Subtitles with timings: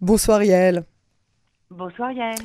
[0.00, 0.84] Bonsoir Yael.
[1.70, 2.38] Bonsoir Yael.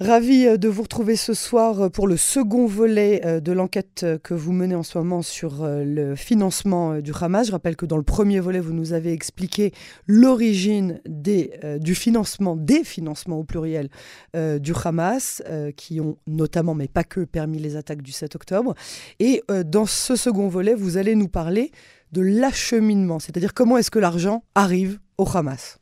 [0.00, 4.04] Ravi euh, de vous retrouver ce soir euh, pour le second volet euh, de l'enquête
[4.22, 7.46] que vous menez en ce moment sur le financement du Hamas.
[7.46, 9.72] Je rappelle que dans le premier volet, vous nous avez expliqué
[10.06, 13.88] l'origine du financement, des financements au pluriel
[14.34, 15.42] du Hamas,
[15.76, 18.74] qui ont notamment, mais pas que, permis les attaques du 7 octobre.
[19.18, 21.72] Et dans ce second volet, vous allez nous parler
[22.12, 25.79] de l'acheminement, c'est-à-dire comment est-ce que l'argent arrive au Hamas.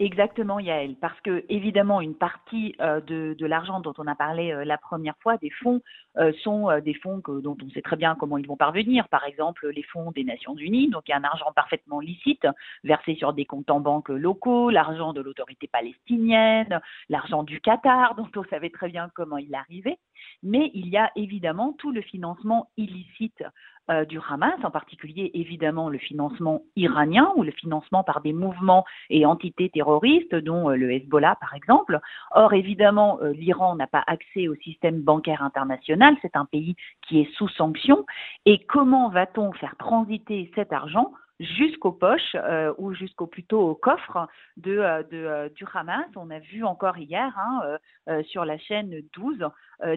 [0.00, 4.52] Exactement, Yael, parce que évidemment, une partie euh, de, de l'argent dont on a parlé
[4.52, 5.80] euh, la première fois, des fonds,
[6.18, 9.08] euh, sont des fonds que, dont on sait très bien comment ils vont parvenir.
[9.08, 12.46] Par exemple, les fonds des Nations Unies, donc il y a un argent parfaitement licite
[12.84, 18.28] versé sur des comptes en banque locaux, l'argent de l'autorité palestinienne, l'argent du Qatar, dont
[18.36, 19.98] on savait très bien comment il arrivait.
[20.44, 23.42] Mais il y a évidemment tout le financement illicite
[23.90, 28.84] euh, du Hamas, en particulier évidemment le financement iranien ou le financement par des mouvements
[29.10, 31.98] et entités terroristes, dont euh, le Hezbollah par exemple.
[32.32, 36.76] Or évidemment, euh, l'Iran n'a pas accès au système bancaire international, c'est un pays
[37.06, 38.04] qui est sous sanction.
[38.46, 44.28] Et comment va-t-on faire transiter cet argent jusqu'aux poches euh, ou jusqu'au plutôt au coffre
[44.56, 46.06] de, euh, euh, du Hamas.
[46.16, 49.44] On a vu encore hier hein, sur la chaîne 12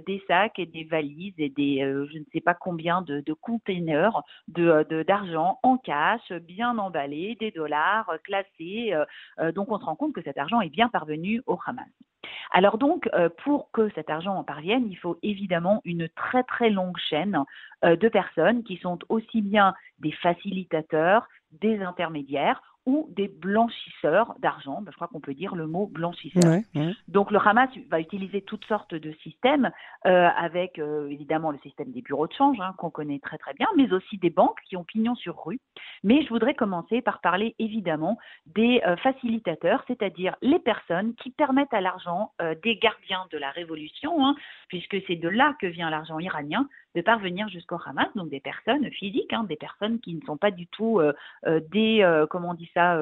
[0.05, 4.21] des sacs et des valises et des je ne sais pas combien de, de containers
[4.47, 8.93] de d'argent en cash, bien emballés, des dollars classés.
[9.55, 11.87] donc on se rend compte que cet argent est bien parvenu au Hamas.
[12.51, 13.09] Alors donc,
[13.43, 17.43] pour que cet argent en parvienne, il faut évidemment une très très longue chaîne
[17.83, 24.81] de personnes qui sont aussi bien des facilitateurs, des intermédiaires ou des blanchisseurs d'argent.
[24.81, 26.61] Ben, je crois qu'on peut dire le mot blanchisseur.
[27.07, 29.71] Donc le Hamas va utiliser toutes sortes de systèmes,
[30.07, 33.53] euh, avec euh, évidemment le système des bureaux de change hein, qu'on connaît très très
[33.53, 35.59] bien, mais aussi des banques qui ont pignon sur rue.
[36.03, 41.73] Mais je voudrais commencer par parler évidemment des euh, facilitateurs, c'est-à-dire les personnes qui permettent
[41.73, 44.35] à l'argent des gardiens de la révolution, hein,
[44.67, 48.89] puisque c'est de là que vient l'argent iranien, de parvenir jusqu'au Hamas, donc des personnes
[48.91, 51.13] physiques, hein, des personnes qui ne sont pas du tout euh,
[51.45, 52.97] euh, des, euh, comment on dit ça,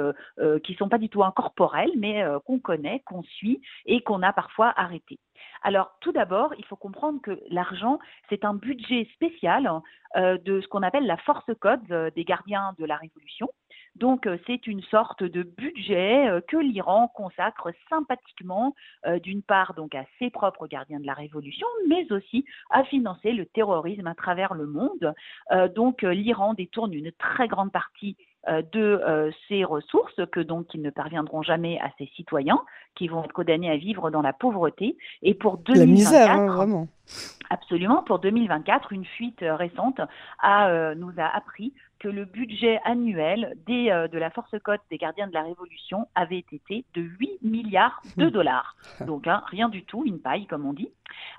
[0.63, 4.73] qui sont pas du tout incorporelles, mais qu'on connaît, qu'on suit et qu'on a parfois
[4.75, 5.19] arrêté.
[5.61, 9.69] Alors, tout d'abord, il faut comprendre que l'argent, c'est un budget spécial
[10.15, 11.85] de ce qu'on appelle la force code
[12.15, 13.49] des gardiens de la Révolution.
[13.95, 19.73] Donc euh, c'est une sorte de budget euh, que l'Iran consacre sympathiquement, euh, d'une part
[19.73, 24.15] donc à ses propres gardiens de la révolution, mais aussi à financer le terrorisme à
[24.15, 25.13] travers le monde.
[25.75, 28.15] donc l'Iran détourne une très grande partie
[28.47, 32.63] de ses ressources que donc ils ne parviendront jamais à ses citoyens
[32.95, 34.97] qui vont être condamnés à vivre dans la pauvreté.
[35.21, 36.87] Et pour 2024 la misère hein, vraiment.
[37.49, 39.99] absolument pour 2024 une fuite récente
[40.39, 44.97] a, nous a appris que le budget annuel des, euh, de la force côte des
[44.97, 48.31] gardiens de la Révolution avait été de 8 milliards de hmm.
[48.31, 48.75] dollars.
[49.05, 50.89] Donc hein, rien du tout, une paille comme on dit.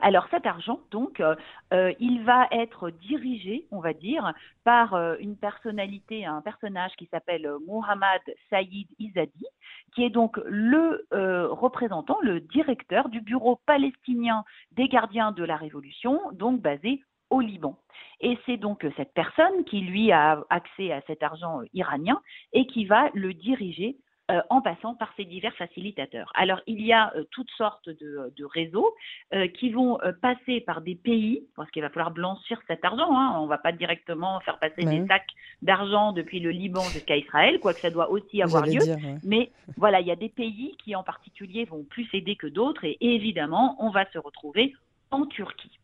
[0.01, 1.35] Alors cet argent, donc, euh,
[1.73, 4.33] euh, il va être dirigé, on va dire,
[4.65, 9.47] par une personnalité, un personnage qui s'appelle Mohammad Saïd Izadi,
[9.95, 11.07] qui est donc le
[11.51, 17.77] représentant, le directeur du bureau palestinien des gardiens de la Révolution, donc basé au Liban.
[18.21, 22.21] Et c'est donc cette personne qui, lui, a accès à cet argent iranien
[22.53, 23.97] et qui va le diriger
[24.31, 26.31] euh, en passant par ces divers facilitateurs.
[26.35, 28.95] Alors, il y a euh, toutes sortes de, réseaux
[29.35, 33.11] euh, qui vont passer par des pays, parce qu'il va falloir blanchir cet argent.
[33.11, 33.37] Hein.
[33.39, 35.27] On ne va pas directement faire passer des sacs
[35.63, 38.81] d'argent depuis le Liban jusqu'à Israël, quoique ça doit aussi avoir lieu.
[39.25, 42.85] Mais voilà, il y a des pays qui en particulier vont plus aider que d'autres,
[42.85, 44.75] et évidemment, on va se retrouver
[45.11, 45.81] en Turquie.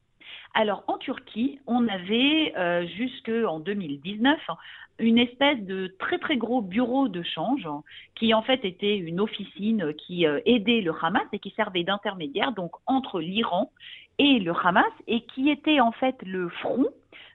[0.58, 4.40] Alors en Turquie, on avait euh, jusqu'en 2019
[4.98, 7.68] une espèce de très très gros bureau de change
[8.14, 12.52] qui en fait était une officine qui euh, aidait le Hamas et qui servait d'intermédiaire
[12.52, 13.70] donc entre l'Iran
[14.16, 16.86] et le Hamas et qui était en fait le front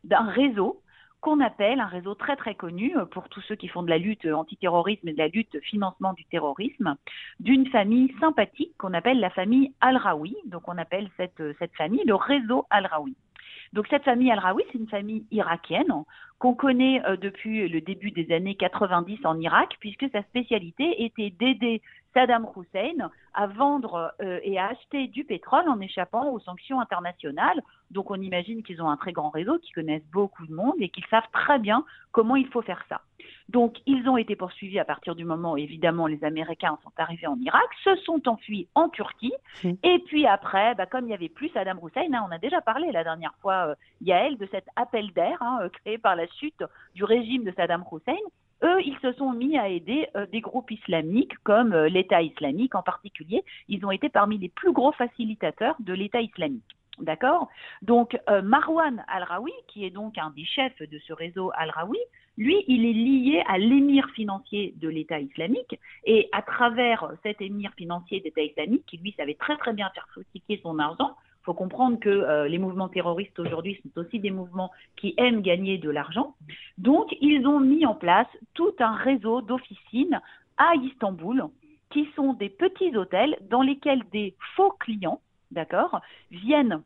[0.04, 0.81] d'un réseau
[1.22, 4.00] qu'on appelle un réseau très très connu euh, pour tous ceux qui font de la
[4.00, 6.96] lutte antiterrorisme et de la lutte financement du terrorisme,
[7.40, 10.36] d'une famille sympathique qu'on appelle la famille Al-Rawi.
[10.46, 13.16] Donc on appelle cette, euh, cette famille le réseau Al-Rawi.
[13.74, 15.94] Donc cette famille Al-Rawi, c'est une famille irakienne
[16.40, 21.30] qu'on connaît euh, depuis le début des années 90 en Irak, puisque sa spécialité était
[21.30, 21.82] d'aider
[22.14, 27.62] Saddam Hussein à vendre euh, et à acheter du pétrole en échappant aux sanctions internationales.
[27.90, 30.90] Donc on imagine qu'ils ont un très grand réseau, qu'ils connaissent beaucoup de monde et
[30.90, 33.02] qu'ils savent très bien comment il faut faire ça.
[33.50, 37.28] Donc ils ont été poursuivis à partir du moment où évidemment les Américains sont arrivés
[37.28, 39.34] en Irak, se sont enfuis en Turquie
[39.64, 42.62] et puis après, bah, comme il n'y avait plus Saddam Hussein, hein, on a déjà
[42.62, 46.28] parlé la dernière fois, euh, Yael, de cet appel d'air hein, euh, créé par la
[46.28, 46.64] chute
[46.96, 48.20] du régime de Saddam Hussein,
[48.64, 53.44] eux, ils se sont mis à aider des groupes islamiques comme l'État islamique en particulier.
[53.68, 56.78] Ils ont été parmi les plus gros facilitateurs de l'État islamique.
[57.00, 57.48] D'accord?
[57.82, 61.98] Donc, Marwan al-Rawi, qui est donc un des chefs de ce réseau al-Rawi,
[62.38, 67.72] lui, il est lié à l'émir financier de l'État islamique et à travers cet émir
[67.76, 71.54] financier d'État islamique, qui lui savait très très bien faire fructifier son argent, il faut
[71.56, 75.90] comprendre que euh, les mouvements terroristes aujourd'hui sont aussi des mouvements qui aiment gagner de
[75.90, 76.36] l'argent.
[76.78, 80.22] Donc, ils ont mis en place tout un réseau d'officines
[80.58, 81.46] à Istanbul
[81.90, 86.00] qui sont des petits hôtels dans lesquels des faux clients, d'accord,
[86.30, 86.84] viennent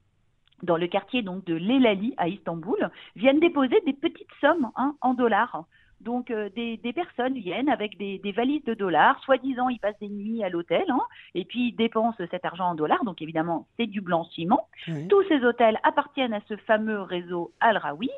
[0.63, 5.13] dans le quartier donc de l'Elali à Istanbul, viennent déposer des petites sommes hein, en
[5.13, 5.66] dollars.
[6.01, 10.44] Donc euh, des, personnes viennent avec des, valises de dollars, soi-disant ils passent des nuits
[10.44, 11.01] à l'hôtel, hein,
[11.33, 14.68] et puis ils dépensent cet argent en dollars, donc évidemment c'est du blanchiment.
[15.09, 18.12] Tous ces hôtels appartiennent à ce fameux réseau Al-Rawi,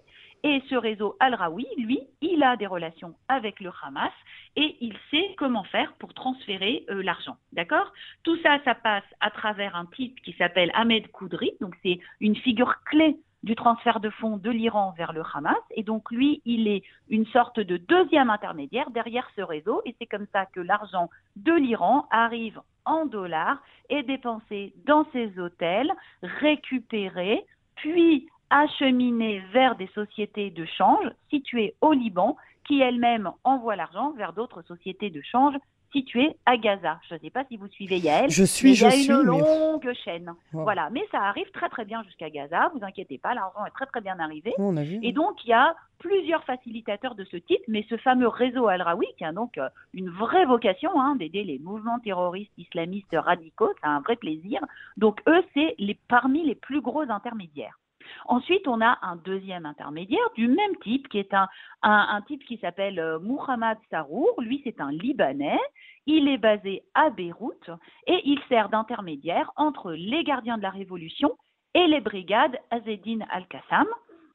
[0.43, 4.11] et ce réseau Al-Rawi, lui, il a des relations avec le Hamas
[4.55, 7.37] et il sait comment faire pour transférer euh, l'argent.
[7.53, 7.91] D'accord?
[8.23, 11.53] Tout ça, ça passe à travers un type qui s'appelle Ahmed Koudri.
[11.59, 13.17] Donc, c'est une figure clé
[13.47, 15.55] du transfert de fonds de l'Iran vers le Hamas.
[15.71, 19.81] Et donc, lui, il est une sorte de deuxième intermédiaire derrière ce réseau.
[19.85, 23.57] Et c'est comme ça que l'argent de l'Iran arrive en dollars
[23.89, 27.45] et dépensé dans ces hôtels, récupéré,
[27.75, 32.35] puis acheminé vers des sociétés de change situées au Liban,
[32.65, 35.55] qui elles-mêmes envoient l'argent vers d'autres sociétés de change
[35.91, 36.99] situées à Gaza.
[37.09, 38.29] Je ne sais pas si vous suivez Yael.
[38.29, 39.03] Je suis, je suis.
[39.03, 40.31] Il y a une longue chaîne.
[40.51, 42.71] Voilà, mais ça arrive très très bien jusqu'à Gaza.
[42.73, 44.53] Vous inquiétez pas, l'argent est très très bien arrivé.
[45.01, 49.07] Et donc il y a plusieurs facilitateurs de ce type, mais ce fameux réseau Al-Rawi,
[49.17, 53.87] qui a donc euh, une vraie vocation hein, d'aider les mouvements terroristes islamistes radicaux, c'est
[53.87, 54.59] un vrai plaisir.
[54.97, 57.77] Donc eux, c'est les, parmi les plus gros intermédiaires.
[58.25, 62.99] Ensuite, on a un deuxième intermédiaire du même type, qui est un, type qui s'appelle
[62.99, 64.29] euh, Muhammad Sarour.
[64.39, 65.59] Lui, c'est un Libanais.
[66.05, 67.69] Il est basé à Beyrouth
[68.05, 71.37] et il sert d'intermédiaire entre les gardiens de la Révolution
[71.73, 73.87] et les brigades Azedine al-Qassam.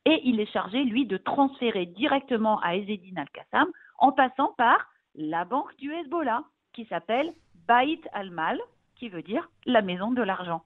[0.05, 3.69] Et il est chargé, lui, de transférer directement à Azedine al-Qassam
[3.99, 6.43] en passant par la banque du Hezbollah,
[6.73, 7.33] qui s'appelle
[7.69, 8.61] Bait al-Mal,
[8.97, 10.63] qui veut dire la maison de l'argent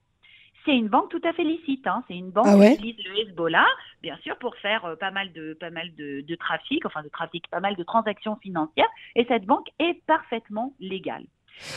[0.65, 1.85] c'est une banque tout à fait licite.
[1.87, 2.03] Hein.
[2.07, 3.65] C'est une banque ah qui utilise le Hezbollah,
[4.01, 7.47] bien sûr, pour faire euh, pas mal de pas mal de, trafic, enfin de trafic,
[7.49, 8.89] pas mal de transactions financières.
[9.15, 11.23] Et cette banque est parfaitement légale.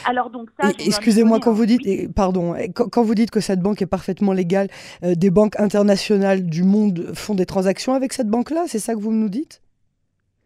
[0.05, 0.71] Alors donc ça.
[0.79, 4.69] Excusez-moi quand vous dites, pardon, quand, vous dites que cette banque est parfaitement légale,
[5.05, 9.01] euh, des banques internationales du monde font des transactions avec cette banque-là, c'est ça que
[9.01, 9.63] vous nous dites?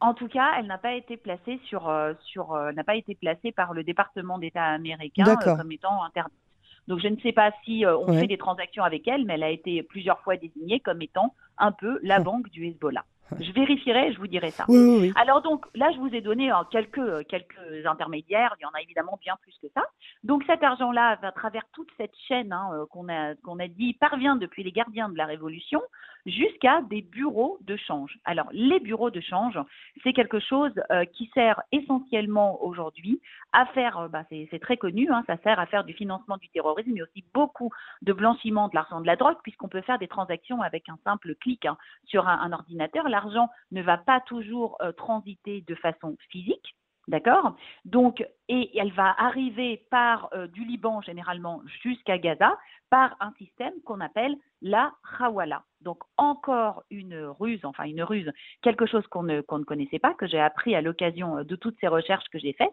[0.00, 3.52] En tout cas, elle n'a pas été placée sur, euh, sur n'a pas été placée
[3.52, 6.43] par le département d'État américain comme étant interdite.
[6.88, 9.42] Donc je ne sais pas si euh, on fait des transactions avec elle, mais elle
[9.42, 13.04] a été plusieurs fois désignée comme étant un peu la banque du Hezbollah.
[13.40, 14.64] Je vérifierai, je vous dirai ça.
[15.16, 18.74] Alors donc là, je vous ai donné euh, quelques, euh, quelques intermédiaires, il y en
[18.76, 19.82] a évidemment bien plus que ça.
[20.22, 24.36] Donc cet argent-là, à travers toute cette chaîne hein, qu'on a, qu'on a dit, parvient
[24.36, 25.80] depuis les gardiens de la Révolution
[26.26, 28.18] jusqu'à des bureaux de change.
[28.24, 29.58] Alors les bureaux de change,
[30.02, 30.72] c'est quelque chose
[31.12, 33.20] qui sert essentiellement aujourd'hui
[33.52, 36.90] à faire, bah, c'est très connu, hein, ça sert à faire du financement du terrorisme,
[36.92, 37.70] mais aussi beaucoup
[38.02, 41.34] de blanchiment de l'argent de la drogue, puisqu'on peut faire des transactions avec un simple
[41.36, 41.76] clic hein,
[42.06, 43.08] sur un, ordinateur.
[43.14, 46.74] L'argent ne va pas toujours euh, transiter de façon physique.
[47.06, 47.56] D'accord?
[47.84, 52.56] Donc, et elle va arriver par euh, du Liban généralement jusqu'à Gaza
[52.90, 55.64] par un système qu'on appelle la Hawala.
[55.80, 58.30] Donc, encore une ruse, enfin une ruse,
[58.62, 61.76] quelque chose qu'on ne, ne connaissait pas, que j'ai appris à l'occasion euh, de toutes
[61.80, 62.72] ces recherches que j'ai faites.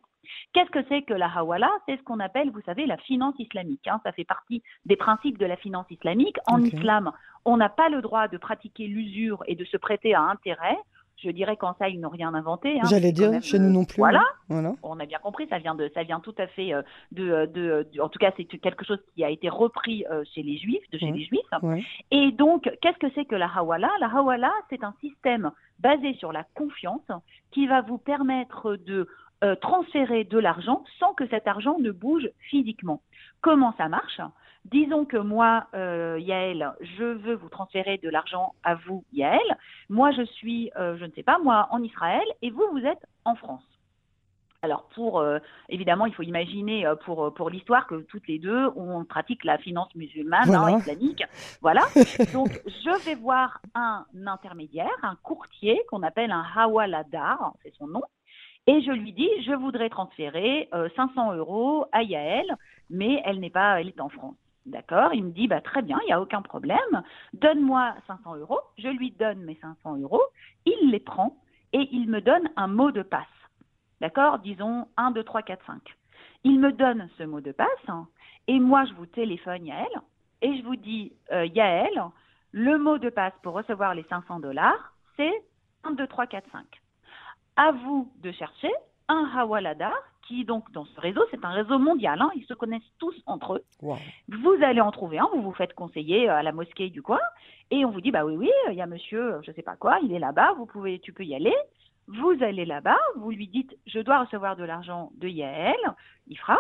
[0.54, 1.70] Qu'est-ce que c'est que la Hawala?
[1.86, 3.88] C'est ce qu'on appelle, vous savez, la finance islamique.
[3.88, 4.00] Hein.
[4.04, 6.38] Ça fait partie des principes de la finance islamique.
[6.48, 7.12] En islam,
[7.44, 10.78] on n'a pas le droit de pratiquer l'usure et de se prêter à intérêt
[11.24, 12.80] je dirais qu'en ça, ils n'ont rien inventé.
[12.80, 13.98] Hein, J'allais dire, chez nous non plus.
[13.98, 14.24] Voilà.
[14.84, 16.82] On a bien compris, ça vient, de, ça vient tout à fait euh,
[17.20, 20.44] euh, de, de, En tout cas, c'est quelque chose qui a été repris euh, chez
[20.44, 21.42] les Juifs, de chez les Juifs.
[22.12, 23.90] Et donc, qu'est-ce que c'est que la Hawala?
[24.00, 27.08] La Hawala, c'est un système basé sur la confiance
[27.52, 29.08] qui va vous permettre de
[29.62, 33.02] transférer de l'argent sans que cet argent ne bouge physiquement.
[33.42, 34.22] Comment ça marche?
[34.66, 39.40] Disons que moi, euh, Yael, je veux vous transférer de l'argent à vous, Yael.
[39.90, 43.06] Moi, je suis, euh, je ne sais pas, moi, en Israël et vous, vous êtes
[43.26, 43.64] en France.
[44.64, 45.40] Alors pour euh,
[45.70, 49.58] évidemment, il faut imaginer euh, pour pour l'histoire que toutes les deux on pratique la
[49.58, 51.24] finance musulmane hein, islamique.
[51.62, 51.82] Voilà.
[52.34, 58.04] Donc je vais voir un intermédiaire, un courtier qu'on appelle un hawaladar, c'est son nom,
[58.68, 62.46] et je lui dis je voudrais transférer 500 euros à Yael,
[62.92, 64.36] mais elle n'est pas, elle est en France.
[64.66, 67.04] D'accord Il me dit, bah, très bien, il n'y a aucun problème.
[67.34, 68.60] Donne-moi 500 euros.
[68.78, 70.22] Je lui donne mes 500 euros.
[70.66, 71.36] Il les prend
[71.74, 73.26] et il me donne un mot de passe.
[74.02, 74.40] d'accord?
[74.40, 75.82] Disons 1, 2, 3, 4, 5.
[76.44, 77.68] Il me donne ce mot de passe
[78.48, 80.02] et moi je vous téléphone Yael
[80.42, 82.02] et je vous dis euh, Yael,
[82.52, 85.32] le mot de passe pour recevoir les 500 dollars, c'est
[85.84, 86.66] 1, 2, 3, 4, 5.
[87.56, 88.72] À vous de chercher
[89.08, 89.92] un Hawalada
[90.32, 93.56] qui, donc, dans ce réseau, c'est un réseau mondial, hein, ils se connaissent tous entre
[93.56, 93.64] eux.
[94.30, 97.20] Vous allez en trouver un, vous vous faites conseiller à la mosquée du coin,
[97.70, 99.76] et on vous dit, bah oui, oui, il y a monsieur, je ne sais pas
[99.76, 101.56] quoi, il est là-bas, vous pouvez, tu peux y aller.
[102.08, 105.76] Vous allez là-bas, vous lui dites, je dois recevoir de l'argent de Yael,
[106.28, 106.58] il fera,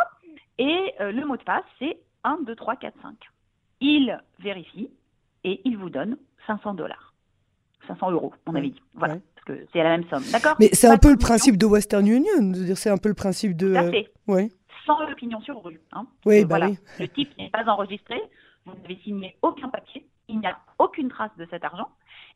[0.57, 3.15] et euh, le mot de passe, c'est 1, 2, 3, 4, 5.
[3.79, 4.89] Il vérifie,
[5.43, 7.13] et il vous donne 500 dollars.
[7.87, 8.81] 500 euros, on avait dit.
[8.93, 10.24] Voilà parce que c'est la même somme.
[10.31, 10.55] D'accord?
[10.60, 13.55] Mais c'est un peu le principe de Western Union, dire c'est un peu le principe
[13.55, 13.71] de.
[13.71, 14.12] Tout à fait.
[14.27, 14.51] Oui.
[14.86, 15.79] Sans l'opinion sur rue.
[15.93, 16.07] Hein.
[16.25, 16.77] Oui, bah oui.
[17.00, 18.21] Le type n'est pas enregistré,
[18.65, 21.89] vous n'avez signé aucun papier, il n'y a aucune trace de cet argent.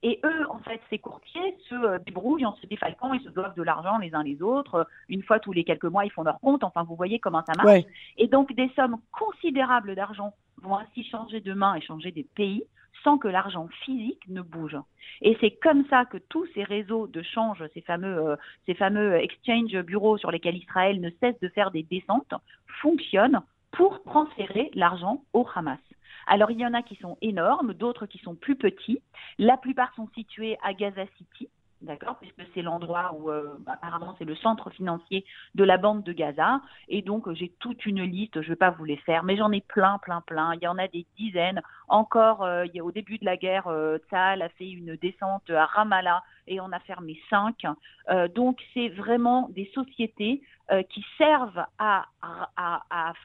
[0.04, 3.56] Et eux, en fait, ces courtiers se euh, débrouillent en se défalquant, ils se doivent
[3.56, 4.88] de l'argent les uns les autres.
[5.10, 6.64] Une fois tous les quelques mois, ils font leur compte.
[6.64, 7.86] Enfin, vous voyez comment ça marche.
[8.18, 12.66] Et donc, des sommes considérables d'argent vont ainsi changer de main et changer des pays
[13.04, 14.78] sans que l'argent physique ne bouge.
[15.22, 18.36] Et c'est comme ça que tous ces réseaux de change, ces fameux, euh,
[18.66, 22.34] ces fameux exchange bureaux sur lesquels Israël ne cesse de faire des descentes,
[22.82, 25.80] fonctionnent pour transférer l'argent au Hamas.
[26.28, 29.02] Alors il y en a qui sont énormes, d'autres qui sont plus petits.
[29.38, 31.50] La plupart sont situés à Gaza City,
[31.86, 35.26] d'accord, puisque c'est l'endroit où euh, apparemment c'est le centre financier
[35.56, 38.72] de la bande de Gaza, et donc j'ai toute une liste, je ne vais pas
[38.72, 40.54] vous les faire, mais j'en ai plein, plein, plein.
[40.56, 41.62] Il y en a des dizaines.
[41.88, 46.60] Encore, euh, au début de la guerre, euh, a fait une descente à Ramallah et
[46.60, 47.66] on a fermé cinq.
[48.10, 50.42] Euh, donc c'est vraiment des sociétés
[50.90, 52.08] qui servent à,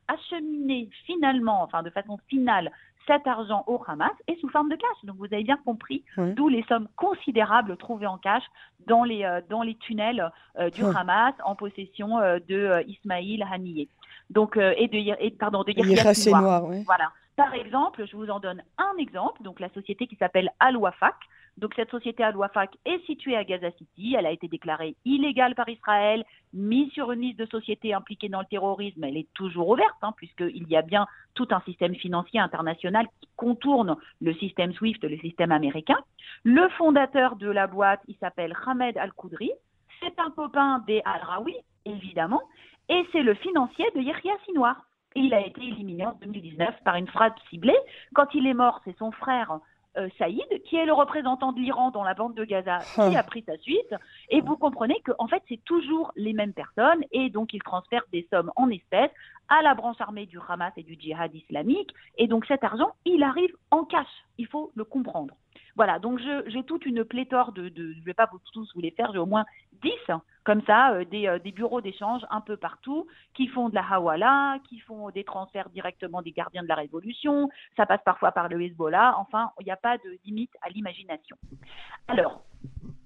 [0.09, 2.71] acheminer finalement, enfin de façon finale,
[3.07, 5.05] cet argent au Hamas et sous forme de cash.
[5.05, 8.45] Donc vous avez bien compris d'où les sommes considérables trouvées en cash
[8.87, 13.89] dans les, euh, dans les tunnels euh, du Hamas en possession euh, de Ismail Haniyeh.
[14.29, 16.13] Donc, et de, et, pardon, de Yahya.
[16.87, 17.11] Voilà.
[17.37, 21.17] Par exemple, je vous en donne un exemple, donc la société qui s'appelle Al-Wafak,
[21.61, 24.14] donc cette société Al-Wafak est située à Gaza City.
[24.19, 26.25] Elle a été déclarée illégale par Israël,
[26.55, 29.05] mise sur une liste de sociétés impliquées dans le terrorisme.
[29.05, 33.29] Elle est toujours ouverte, hein, puisqu'il y a bien tout un système financier international qui
[33.37, 35.99] contourne le système SWIFT, le système américain.
[36.45, 39.50] Le fondateur de la boîte, il s'appelle Hamed Al-Koudri.
[40.02, 42.40] C'est un copain des Al-Rawi, évidemment,
[42.88, 44.76] et c'est le financier de Yahya Sinwar.
[45.14, 47.76] Il a été éliminé en 2019 par une frappe ciblée.
[48.14, 49.59] Quand il est mort, c'est son frère
[49.97, 53.19] euh, Saïd, qui est le représentant de l'Iran dans la bande de Gaza, qui ah.
[53.19, 53.95] a pris sa suite.
[54.29, 58.07] Et vous comprenez que en fait, c'est toujours les mêmes personnes, et donc ils transfèrent
[58.13, 59.11] des sommes en espèces
[59.49, 61.93] à la branche armée du Hamas et du djihad islamique.
[62.19, 64.07] Et donc cet argent, il arrive en cash.
[64.39, 65.35] Il faut le comprendre.
[65.76, 68.90] Voilà, donc j'ai toute une pléthore de, je ne vais pas vous tous vous les
[68.90, 69.45] faire, j'ai au moins
[69.83, 69.90] 10
[70.45, 73.85] comme ça, euh, des, euh, des, bureaux d'échange un peu partout qui font de la
[73.88, 78.49] Hawala, qui font des transferts directement des gardiens de la révolution, ça passe parfois par
[78.49, 81.37] le Hezbollah, enfin, il n'y a pas de limite à l'imagination.
[82.09, 82.42] Alors,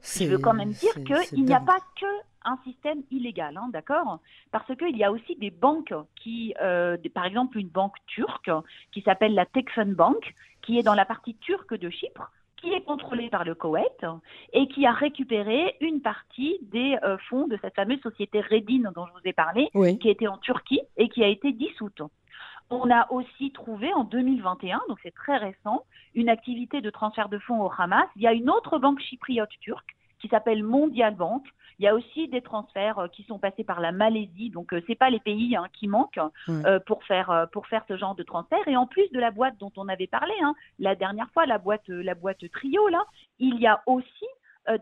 [0.03, 0.95] je veux quand même dire
[1.33, 2.07] qu'il n'y a pas que
[2.45, 4.21] un système illégal, hein, d'accord?
[4.53, 8.51] Parce qu'il y a aussi des banques qui, euh, par exemple, une banque turque
[8.93, 12.83] qui s'appelle la Texan Bank, qui est dans la partie turque de Chypre, qui est
[12.83, 14.07] contrôlé par le Koweït
[14.53, 19.07] et qui a récupéré une partie des euh, fonds de cette fameuse société Redin dont
[19.07, 19.71] je vous ai parlé,
[20.01, 22.03] qui était en Turquie et qui a été dissoute.
[22.71, 27.39] On a aussi trouvé en 2021, donc c'est très récent, une activité de transfert de
[27.39, 28.09] fonds au Hamas.
[28.17, 31.45] Il y a une autre banque chypriote turque qui s'appelle Mondial Bank,
[31.79, 34.77] il y a aussi des transferts euh, qui sont passés par la Malaisie, donc ce
[34.77, 38.15] euh, c'est pas les pays hein, qui manquent euh, pour faire pour faire ce genre
[38.15, 38.67] de transfert.
[38.67, 41.59] Et en plus de la boîte dont on avait parlé hein, la dernière fois, la
[41.59, 43.05] boîte la boîte trio là,
[43.39, 44.27] il y a aussi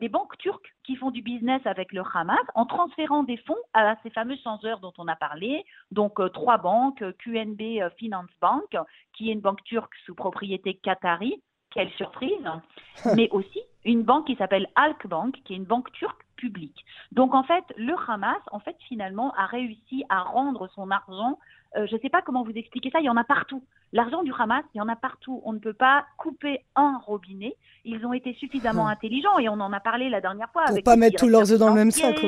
[0.01, 3.97] des banques turques qui font du business avec le Hamas en transférant des fonds à
[4.03, 5.65] ces fameux changeurs dont on a parlé.
[5.91, 8.77] Donc trois banques, QNB Finance Bank,
[9.13, 12.49] qui est une banque turque sous propriété qatari, quelle surprise,
[13.17, 16.85] mais aussi une banque qui s'appelle Alk Bank, qui est une banque turque publique.
[17.13, 21.39] Donc en fait, le Hamas, en fait, finalement, a réussi à rendre son argent.
[21.77, 23.01] Euh, je ne sais pas comment vous expliquer ça.
[23.01, 23.65] Il y en a partout.
[23.93, 25.43] L'argent du Hamas, il y en a partout.
[25.45, 27.57] On ne peut pas couper un robinet.
[27.85, 30.65] Ils ont été suffisamment intelligents et on en a parlé la dernière fois.
[30.67, 32.25] Pour pas mettre tous leurs œufs dans le même sac.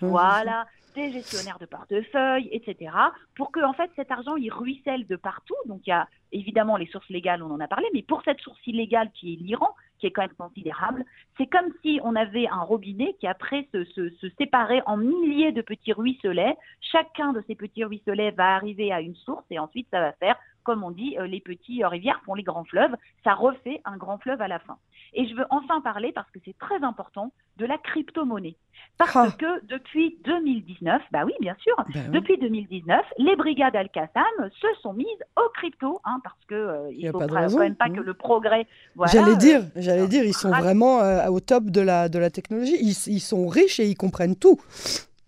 [0.00, 2.90] Voilà des gestionnaires de portefeuille, etc.,
[3.36, 5.54] pour que en fait cet argent il ruisselle de partout.
[5.66, 8.40] Donc il y a évidemment les sources légales, on en a parlé, mais pour cette
[8.40, 11.04] source illégale qui est l'Iran, qui est quand même considérable,
[11.36, 15.62] c'est comme si on avait un robinet qui après se, se, séparait en milliers de
[15.62, 16.56] petits ruisselets.
[16.80, 20.36] Chacun de ces petits ruisselets va arriver à une source et ensuite ça va faire
[20.66, 22.94] comme on dit, les petits rivières font les grands fleuves.
[23.24, 24.76] Ça refait un grand fleuve à la fin.
[25.14, 28.56] Et je veux enfin parler, parce que c'est très important, de la crypto-monnaie.
[28.98, 29.28] Parce ah.
[29.38, 34.22] que depuis 2019, bah oui, bien sûr, ben depuis 2019, les brigades Al-Qassam
[34.60, 35.06] se sont mises
[35.36, 38.66] au crypto, hein, parce que euh, il faut quand même pas que le progrès.
[39.12, 42.30] j'allais dire, euh, j'allais dire, ils sont vraiment euh, au top de la de la
[42.30, 42.76] technologie.
[42.80, 44.58] Ils, ils sont riches et ils comprennent tout.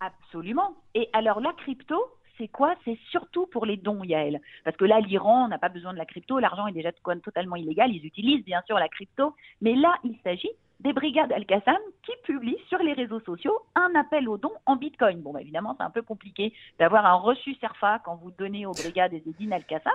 [0.00, 0.74] Absolument.
[0.94, 1.96] Et alors la crypto,
[2.38, 2.74] c'est quoi?
[2.84, 4.40] C'est surtout pour les dons, Yael.
[4.64, 7.92] Parce que là, l'Iran n'a pas besoin de la crypto, l'argent est déjà totalement illégal,
[7.92, 12.58] ils utilisent bien sûr la crypto, mais là, il s'agit des brigades Al-Qassam qui publient
[12.68, 15.20] sur les réseaux sociaux un appel aux dons en Bitcoin.
[15.20, 18.72] Bon, bah, évidemment, c'est un peu compliqué d'avoir un reçu SERFA quand vous donnez aux
[18.72, 19.92] brigades et des Al-Qassam,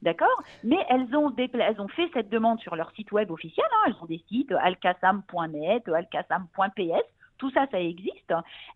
[0.00, 0.42] d'accord?
[0.64, 3.88] Mais elles ont, elles ont fait cette demande sur leur site web officiel, hein.
[3.88, 7.06] elles ont des sites alqassam.net, alqassam.ps,
[7.42, 8.32] tout ça, ça existe.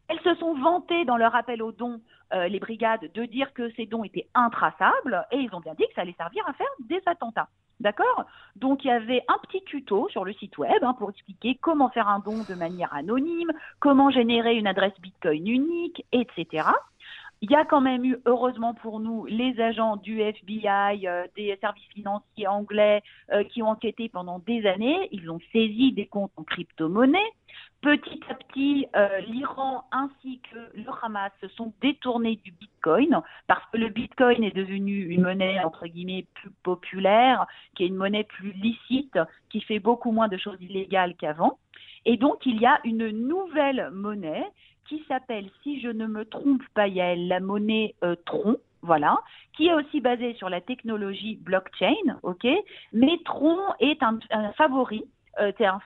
[0.09, 2.01] Elles se sont vantées dans leur appel aux dons,
[2.35, 5.85] euh, les brigades, de dire que ces dons étaient intraçables et ils ont bien dit
[5.87, 7.49] que ça allait servir à faire des attentats.
[7.79, 8.25] D'accord?
[8.57, 11.91] Donc il y avait un petit tuto sur le site web hein, pour expliquer comment
[11.91, 16.67] faire un don de manière anonyme, comment générer une adresse Bitcoin unique, etc.
[17.43, 21.57] Il y a quand même eu, heureusement pour nous, les agents du FBI, euh, des
[21.61, 25.09] services financiers anglais euh, qui ont enquêté pendant des années.
[25.13, 27.19] Ils ont saisi des comptes en crypto-monnaie.
[27.83, 33.65] Petit à petit, euh, l'Iran ainsi que le Hamas se sont détournés du Bitcoin parce
[33.71, 38.25] que le Bitcoin est devenu une monnaie entre guillemets plus populaire, qui est une monnaie
[38.25, 39.19] plus licite,
[39.51, 41.59] qui fait beaucoup moins de choses illégales qu'avant.
[42.07, 44.47] Et donc, il y a une nouvelle monnaie
[44.89, 49.19] qui s'appelle, si je ne me trompe pas, Yael, la monnaie euh, Tron, voilà,
[49.57, 52.47] qui est aussi basée sur la technologie blockchain, ok
[52.93, 54.19] Mais Tron est un,
[54.57, 55.05] favori.
[55.39, 55.81] Euh, c'est un,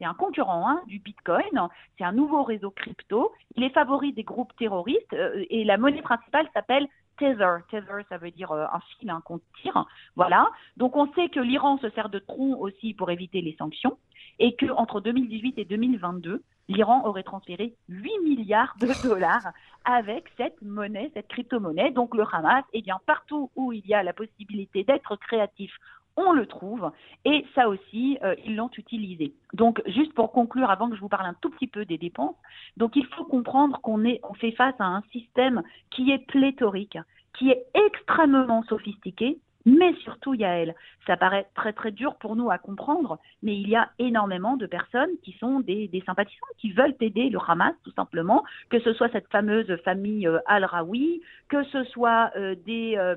[0.00, 1.68] un, concurrent hein, du Bitcoin,
[1.98, 3.32] c'est un nouveau réseau crypto.
[3.56, 6.86] Il est favori des groupes terroristes euh, et la monnaie principale s'appelle
[7.18, 7.56] Tether.
[7.70, 9.84] Tether, ça veut dire un fil hein, qu'on tire.
[10.16, 10.48] Voilà.
[10.76, 13.98] Donc on sait que l'Iran se sert de Tron aussi pour éviter les sanctions
[14.38, 19.52] et que entre 2018 et 2022, l'Iran aurait transféré 8 milliards de dollars
[19.84, 21.90] avec cette monnaie, cette crypto-monnaie.
[21.90, 25.72] Donc le Hamas, eh bien, partout où il y a la possibilité d'être créatif,
[26.16, 26.90] on le trouve.
[27.24, 29.34] Et ça aussi, euh, ils l'ont utilisé.
[29.52, 32.36] Donc, juste pour conclure, avant que je vous parle un tout petit peu des dépenses,
[32.76, 36.98] donc il faut comprendre qu'on fait face à un système qui est pléthorique,
[37.38, 40.74] qui est extrêmement sophistiqué, mais surtout, Yael,
[41.06, 44.66] ça paraît très très dur pour nous à comprendre, mais il y a énormément de
[44.66, 49.08] personnes qui sont des, sympathisants, qui veulent aider le Hamas tout simplement, que ce soit
[49.10, 52.96] cette fameuse famille euh, Al-Rawi, que ce soit euh, des...
[52.96, 53.16] Euh,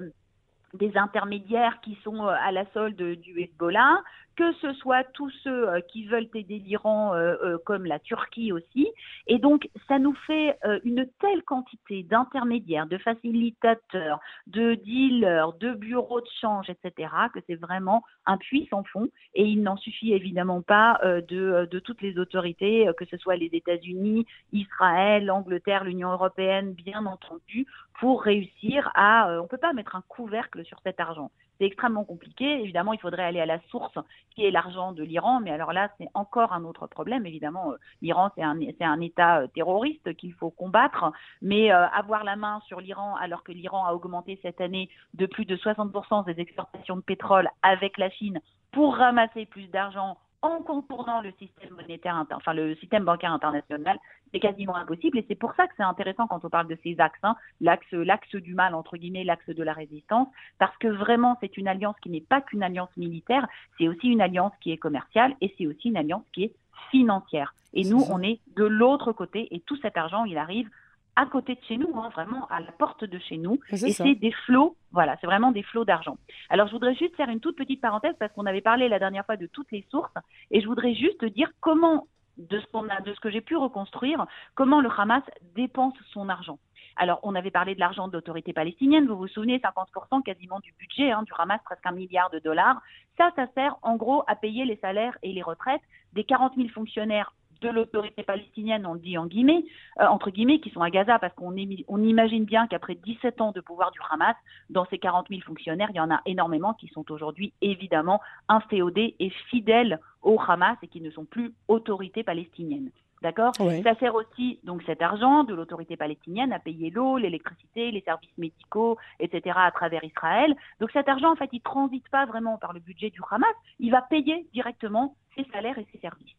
[0.73, 4.03] des intermédiaires qui sont à la solde du Hezbollah,
[4.37, 8.51] que ce soit tous ceux euh, qui veulent aider l'Iran, euh, euh, comme la Turquie
[8.51, 8.87] aussi.
[9.25, 16.21] Et donc, ça nous fait une telle quantité d'intermédiaires, de facilitateurs, de dealers, de bureaux
[16.21, 19.09] de change, etc., que c'est vraiment un puits sans fond.
[19.33, 24.25] Et il n'en suffit évidemment pas de, toutes les autorités, que ce soit les États-Unis,
[24.53, 27.65] Israël, l'Angleterre, l'Union européenne, bien entendu,
[27.99, 29.39] pour réussir à...
[29.39, 31.31] on ne peut pas mettre un couvercle sur cet argent.
[31.57, 32.61] C'est extrêmement compliqué.
[32.61, 33.97] Évidemment, il faudrait aller à la source
[34.35, 37.25] qui est l'argent de l'Iran, mais alors là, c'est encore un autre problème.
[37.25, 42.23] Évidemment, euh, l'Iran, c'est un, un État euh, terroriste qu'il faut combattre, mais euh, avoir
[42.23, 46.25] la main sur l'Iran alors que l'Iran a augmenté cette année de plus de 60%
[46.25, 48.39] des exportations de pétrole avec la Chine
[48.71, 50.17] pour ramasser plus d'argent
[50.47, 53.97] en contournant le système monétaire, enfin le système bancaire international,
[54.31, 55.17] c'est quasiment impossible.
[55.19, 57.91] Et c'est pour ça que c'est intéressant quand on parle de ces axes, hein, l'axe,
[57.91, 61.95] l'axe du mal entre guillemets, l'axe de la résistance, parce que vraiment c'est une alliance
[62.01, 65.67] qui n'est pas qu'une alliance militaire, c'est aussi une alliance qui est commerciale et c'est
[65.67, 66.53] aussi une alliance qui est
[66.91, 67.53] financière.
[67.73, 70.69] Et nous, on est de l'autre côté et tout cet argent, il arrive
[71.17, 73.59] à côté de chez nous, hein, vraiment à la porte de chez nous.
[73.71, 76.17] et c'est des flots, voilà, c'est vraiment des flots d'argent.
[76.49, 79.25] Alors je voudrais juste faire une toute petite parenthèse parce qu'on avait parlé la dernière
[79.25, 80.13] fois de toutes les sources
[80.51, 82.05] et je voudrais juste dire comment,
[82.37, 85.23] de ce, qu'on a, de ce que j'ai pu reconstruire, comment le Hamas
[85.55, 86.59] dépense son argent.
[86.99, 90.73] Alors, on avait parlé de l'argent de l'autorité palestinienne, vous vous souvenez, 50% quasiment du
[90.79, 92.81] budget hein, du Hamas, presque un milliard de dollars.
[93.17, 95.81] Ça, ça sert en gros à payer les salaires et les retraites
[96.13, 99.63] des 40 000 fonctionnaires de l'autorité palestinienne, on le dit en guillemets,
[99.99, 101.55] euh, entre guillemets, qui sont à Gaza, parce qu'on
[101.87, 104.35] on imagine bien qu'après 17 ans de pouvoir du Hamas,
[104.69, 109.15] dans ces 40 000 fonctionnaires, il y en a énormément qui sont aujourd'hui évidemment inféodés
[109.19, 112.91] et fidèles au Hamas et qui ne sont plus autorité palestinienne.
[113.21, 113.55] D'accord?
[113.55, 118.37] Ça sert aussi, donc cet argent de l'autorité palestinienne à payer l'eau, l'électricité, les services
[118.37, 119.57] médicaux, etc.
[119.59, 120.55] à travers Israël.
[120.79, 123.91] Donc cet argent, en fait, il transite pas vraiment par le budget du Hamas, il
[123.91, 126.36] va payer directement ses salaires et ses services.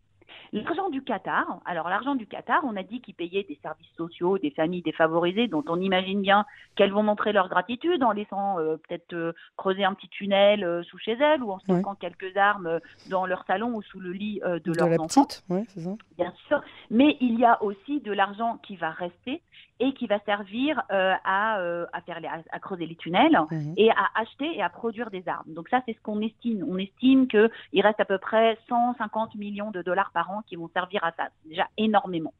[0.52, 4.38] L'argent du Qatar, alors l'argent du Qatar, on a dit qu'ils payaient des services sociaux,
[4.38, 8.76] des familles défavorisées, dont on imagine bien qu'elles vont montrer leur gratitude en laissant euh,
[8.76, 12.80] peut-être euh, creuser un petit tunnel euh, sous chez elles ou en stockant quelques armes
[13.10, 15.94] dans leur salon ou sous le lit de, de leur petite, ouais, c'est ça.
[16.16, 19.42] Bien sûr, mais il y a aussi de l'argent qui va rester
[19.80, 23.38] et qui va servir à, à, faire à, creuser les tunnels
[23.76, 25.52] et à acheter et à produire des armes.
[25.52, 26.64] Donc ça, c'est ce qu'on estime.
[26.68, 30.68] On estime qu'il reste à peu près 150 millions de dollars par an qui vont
[30.68, 31.28] servir à ça.
[31.44, 32.32] Déjà énormément.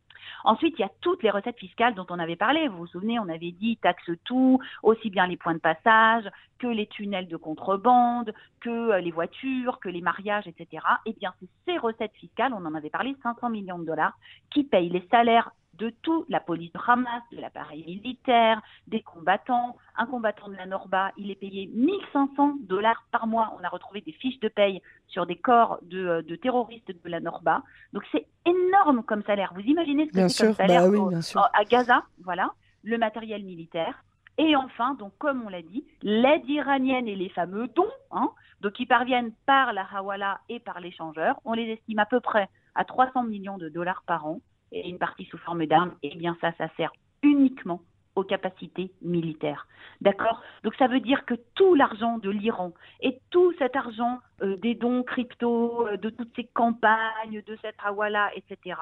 [0.45, 2.69] Ensuite, il y a toutes les recettes fiscales dont on avait parlé.
[2.69, 6.67] Vous vous souvenez, on avait dit taxe tout, aussi bien les points de passage que
[6.67, 10.85] les tunnels de contrebande, que euh, les voitures, que les mariages, etc.
[11.07, 14.19] Eh bien, c'est ces recettes fiscales, on en avait parlé, 500 millions de dollars,
[14.51, 19.77] qui payent les salaires de tout, la police de Hamas, de l'appareil militaire, des combattants.
[19.97, 23.57] Un combattant de la Norba, il est payé 1500 dollars par mois.
[23.59, 27.21] On a retrouvé des fiches de paye sur des corps de, euh, terroristes de la
[27.21, 27.63] Norba.
[27.93, 29.53] Donc c'est énorme comme salaire.
[29.55, 30.91] Vous imaginez ce que c'est comme salaire
[31.35, 32.51] bah à Gaza, voilà,
[32.83, 34.05] le matériel militaire.
[34.37, 38.73] Et enfin, donc comme on l'a dit, l'aide iranienne et les fameux dons, hein, donc
[38.73, 42.85] qui parviennent par la Hawala et par l'échangeur, on les estime à peu près à
[42.85, 44.41] 300 millions de dollars par an
[44.73, 47.81] et une partie sous forme d'armes, eh bien ça, ça sert uniquement
[48.15, 49.67] aux capacités militaires.
[50.01, 50.43] D'accord?
[50.65, 54.75] Donc ça veut dire que tout l'argent de l'Iran et tout cet argent euh, des
[54.75, 58.77] dons crypto, euh, de toutes ces campagnes, de cette Hawala, etc.,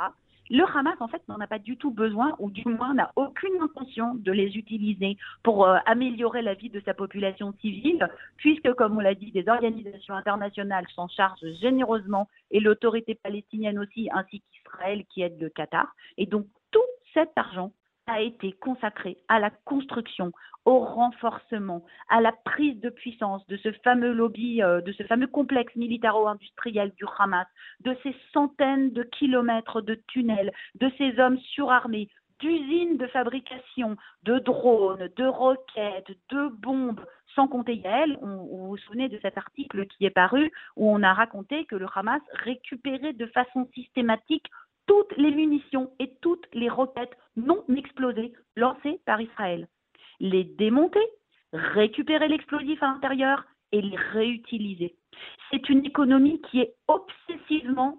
[0.50, 3.60] le Hamas, en fait, n'en a pas du tout besoin, ou du moins n'a aucune
[3.60, 8.96] intention de les utiliser pour euh, améliorer la vie de sa population civile, puisque, comme
[8.96, 15.04] on l'a dit, des organisations internationales s'en chargent généreusement, et l'autorité palestinienne aussi, ainsi qu'Israël
[15.06, 15.94] qui aide le Qatar.
[16.16, 16.80] Et donc, tout
[17.14, 17.72] cet argent
[18.06, 20.32] a été consacré à la construction,
[20.64, 25.26] au renforcement, à la prise de puissance de ce fameux lobby, euh, de ce fameux
[25.26, 27.46] complexe militaro-industriel du Hamas,
[27.80, 34.38] de ces centaines de kilomètres de tunnels, de ces hommes surarmés, d'usines de fabrication, de
[34.38, 40.04] drones, de roquettes, de bombes, sans compter Yael, vous vous souvenez de cet article qui
[40.04, 44.46] est paru où on a raconté que le Hamas récupérait de façon systématique
[44.86, 49.68] toutes les munitions et toutes les roquettes non explosées lancées par Israël.
[50.20, 51.04] Les démonter,
[51.52, 54.96] récupérer l'explosif à l'intérieur et les réutiliser.
[55.50, 57.98] C'est une économie qui est obsessionnellement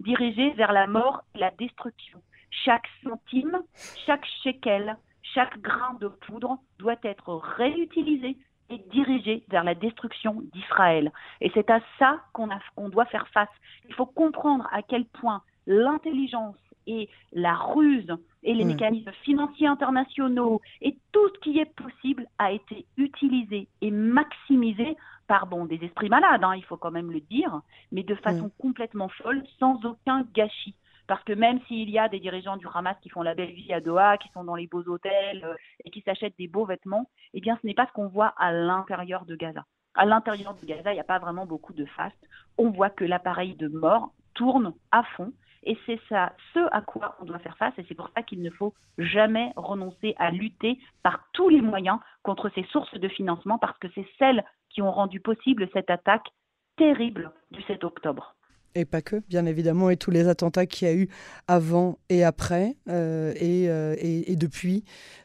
[0.00, 2.22] dirigée vers la mort et la destruction.
[2.50, 3.62] Chaque centime,
[4.06, 8.36] chaque shekel, chaque grain de poudre doit être réutilisé
[8.72, 11.12] et dirigé vers la destruction d'Israël.
[11.40, 13.48] Et c'est à ça qu'on doit faire face.
[13.88, 16.56] Il faut comprendre à quel point l'intelligence
[16.86, 22.50] et la ruse et les mécanismes financiers internationaux et tout ce qui est possible a
[22.50, 24.96] été utilisé et maximisé
[25.28, 27.60] par bon, des esprits malades, hein, il faut quand même le dire,
[27.92, 30.74] mais de façon complètement folle, sans aucun gâchis.
[31.06, 33.72] Parce que même s'il y a des dirigeants du Hamas qui font la belle vie
[33.72, 37.08] à Doha, qui sont dans les beaux hôtels euh, et qui s'achètent des beaux vêtements,
[37.34, 39.64] eh bien, ce n'est pas ce qu'on voit à l'intérieur de Gaza.
[39.94, 42.28] À l'intérieur de Gaza, il n'y a pas vraiment beaucoup de faste.
[42.56, 45.32] On voit que l'appareil de mort tourne à fond.
[45.64, 47.74] Et c'est ça, ce à quoi on doit faire face.
[47.78, 51.98] Et c'est pour ça qu'il ne faut jamais renoncer à lutter par tous les moyens
[52.22, 56.28] contre ces sources de financement, parce que c'est celles qui ont rendu possible cette attaque
[56.76, 58.34] terrible du 7 octobre.
[58.74, 61.08] Et pas que, bien évidemment, et tous les attentats qu'il y a eu
[61.46, 64.84] avant et après, euh, euh, et, et, depuis,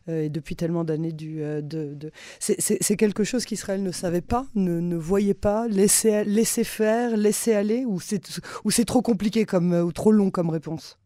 [0.09, 1.15] euh, et depuis tellement d'années.
[2.39, 7.85] C'est quelque chose qu'Israël ne savait pas, ne, voyait pas, laisser, laisser faire, laisser aller,
[7.85, 10.99] ou c'est trop compliqué comme, ou trop long comme réponse?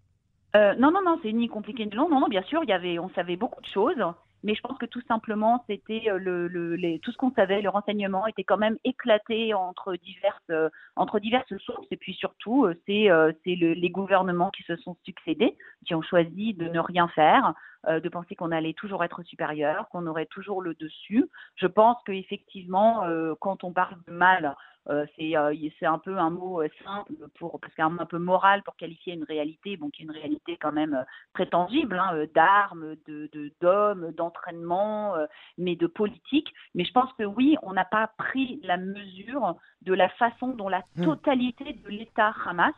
[0.55, 2.09] Non, non, non, c'est ni compliqué ni long.
[2.09, 4.03] Non, non, bien sûr, y avait, on savait beaucoup de choses
[4.43, 7.61] mais je pense que tout simplement, c'était euh, le, le les, tout ce qu'on savait,
[7.61, 11.87] le renseignement était quand même éclaté entre diverses, euh, entre diverses sources.
[11.91, 16.53] Et puis surtout, euh, c'est le, les gouvernements qui se sont succédés, qui ont choisi
[16.53, 17.53] de ne rien faire,
[17.87, 21.27] de penser qu'on allait toujours être supérieur, qu'on aurait toujours le dessus.
[21.55, 23.03] Je pense qu'effectivement,
[23.39, 24.55] quand on parle de mal,
[24.89, 28.63] euh, euh, c'est un peu un mot euh, simple pour parce qu'un un peu moral
[28.63, 32.95] pour qualifier une réalité, bon qui est une réalité quand même très tangible, hein, d'armes,
[33.07, 33.29] de
[33.61, 35.15] d'hommes, d'entraînement,
[35.57, 36.51] mais de politique.
[36.73, 40.69] Mais je pense que oui, on n'a pas pris la mesure de la façon dont
[40.69, 41.03] la mmh.
[41.03, 42.73] totalité de l'État Hamas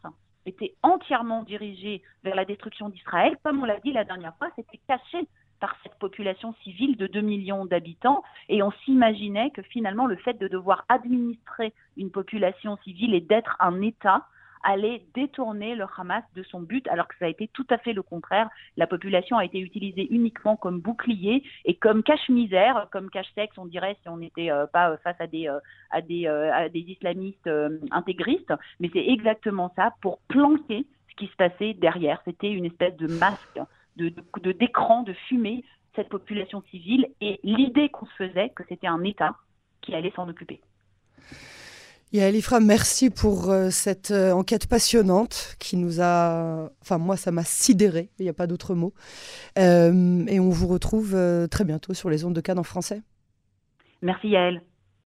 [0.46, 3.38] était entièrement dirigée vers la destruction d'Israël.
[3.44, 5.28] Comme on l'a dit la dernière fois, c'était caché
[5.64, 8.22] par cette population civile de 2 millions d'habitants.
[8.50, 13.56] Et on s'imaginait que finalement, le fait de devoir administrer une population civile et d'être
[13.62, 14.28] un État
[14.64, 17.94] allait détourner le Hamas de son but, alors que ça a été tout à fait
[17.94, 18.50] le contraire.
[18.76, 23.96] La population a été utilisée uniquement comme bouclier et comme cache-misère, comme cache-sexe, on dirait,
[24.02, 25.48] si on n'était euh, pas face à des,
[25.92, 27.50] à des, à des islamistes
[27.92, 28.54] intégristes.
[28.82, 32.22] Mais c'est exactement ça pour planquer ce qui se passait derrière.
[32.26, 33.62] C'était une espèce de masque,
[33.98, 34.10] de
[34.52, 35.64] d'écran, de, de fumée
[35.96, 39.36] cette population civile et l'idée qu'on se faisait que c'était un État
[39.82, 40.62] qui allait s'en occuper.
[42.14, 47.32] Yael Ifra, merci pour euh, cette euh, enquête passionnante qui nous a, enfin moi ça
[47.32, 48.94] m'a sidéré, il n'y a pas d'autre mot.
[49.58, 51.18] Euh, et on vous retrouve
[51.50, 53.02] très bientôt sur les ondes de Cannes en français.
[54.04, 54.62] Merci Yael.